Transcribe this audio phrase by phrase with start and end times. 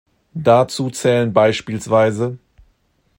[0.33, 2.39] Dazu zählen beispielsweise